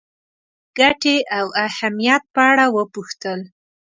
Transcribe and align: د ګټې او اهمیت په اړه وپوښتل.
د 0.03 0.03
ګټې 0.79 1.17
او 1.37 1.45
اهمیت 1.67 2.23
په 2.33 2.41
اړه 2.51 2.65
وپوښتل. 2.75 3.39